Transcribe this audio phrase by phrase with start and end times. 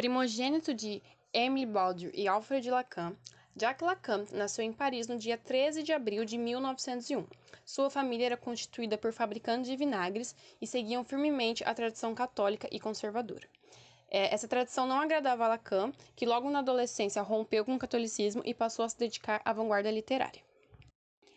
[0.00, 3.14] Primogênito de Émile Baudur e Alfred Lacan,
[3.54, 7.26] Jacques Lacan nasceu em Paris no dia 13 de abril de 1901.
[7.66, 12.80] Sua família era constituída por fabricantes de vinagres e seguiam firmemente a tradição católica e
[12.80, 13.46] conservadora.
[14.10, 18.40] É, essa tradição não agradava a Lacan, que logo na adolescência rompeu com o catolicismo
[18.42, 20.40] e passou a se dedicar à vanguarda literária.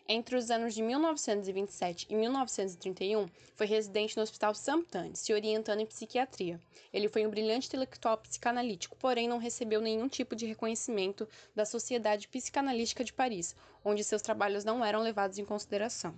[0.06, 3.26] Entre os anos de 1927 e 1931,
[3.56, 6.60] foi residente no Hospital Saint-Anne, se orientando em psiquiatria.
[6.92, 12.28] Ele foi um brilhante intelectual psicanalítico, porém não recebeu nenhum tipo de reconhecimento da Sociedade
[12.28, 16.14] Psicanalítica de Paris, onde seus trabalhos não eram levados em consideração.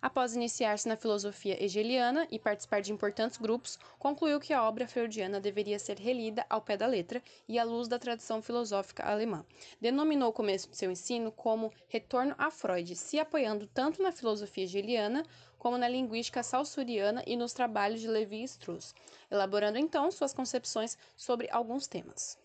[0.00, 5.40] Após iniciar-se na filosofia hegeliana e participar de importantes grupos, concluiu que a obra freudiana
[5.40, 9.44] deveria ser relida ao pé da letra e à luz da tradição filosófica alemã.
[9.80, 14.64] Denominou o começo de seu ensino como Retorno a Freud, se apoiando tanto na filosofia
[14.64, 15.24] hegeliana
[15.58, 18.94] como na linguística saussuriana e nos trabalhos de Levi-Strauss,
[19.30, 22.38] elaborando então suas concepções sobre alguns temas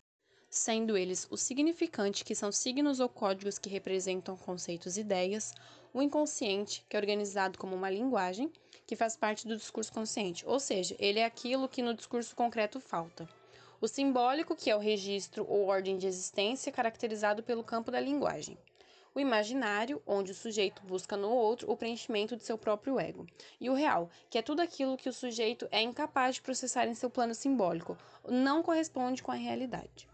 [0.49, 5.53] sendo eles o significante, que são signos ou códigos que representam conceitos e ideias,
[5.93, 8.51] o inconsciente, que é organizado como uma linguagem,
[8.85, 12.79] que faz parte do discurso consciente, ou seja, ele é aquilo que no discurso concreto
[12.79, 13.29] falta.
[13.81, 18.57] O simbólico, que é o registro ou ordem de existência caracterizado pelo campo da linguagem.
[19.15, 23.25] O imaginário, onde o sujeito busca no outro o preenchimento de seu próprio ego.
[23.57, 26.93] E o real, que é tudo aquilo que o sujeito é incapaz de processar em
[26.93, 30.08] seu plano simbólico, não corresponde com a realidade.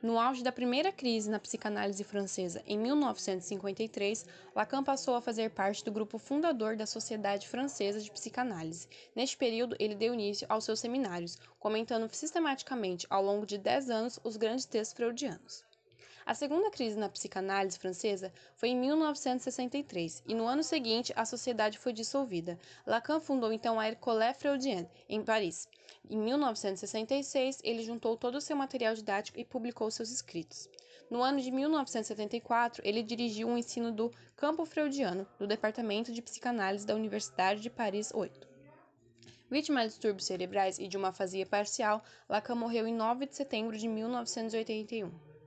[0.00, 5.84] No auge da primeira crise na psicanálise francesa, em 1953, Lacan passou a fazer parte
[5.84, 8.86] do grupo fundador da Sociedade Francesa de Psicanálise.
[9.12, 14.20] Neste período, ele deu início aos seus seminários, comentando sistematicamente ao longo de 10 anos
[14.22, 15.64] os grandes textos freudianos.
[16.28, 21.78] A segunda crise na psicanálise francesa foi em 1963 e no ano seguinte a sociedade
[21.78, 22.58] foi dissolvida.
[22.86, 25.66] Lacan fundou então a École Freudienne, em Paris.
[26.06, 30.68] Em 1966, ele juntou todo o seu material didático e publicou seus escritos.
[31.10, 36.20] No ano de 1974, ele dirigiu o um ensino do Campo Freudiano, do Departamento de
[36.20, 38.46] Psicanálise da Universidade de Paris 8.
[39.50, 43.78] Vítima de distúrbios cerebrais e de uma afasia parcial, Lacan morreu em 9 de setembro
[43.78, 45.27] de 1981.